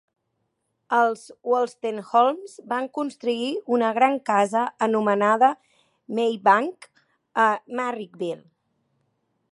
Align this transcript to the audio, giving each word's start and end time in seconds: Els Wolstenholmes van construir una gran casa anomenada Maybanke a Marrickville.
Els 0.99 1.19
Wolstenholmes 1.51 2.55
van 2.71 2.89
construir 2.99 3.51
una 3.77 3.93
gran 3.99 4.17
casa 4.31 4.63
anomenada 4.87 5.53
Maybanke 6.21 6.91
a 7.45 7.47
Marrickville. 7.83 8.43